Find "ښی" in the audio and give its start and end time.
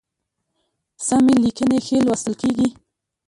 1.85-1.97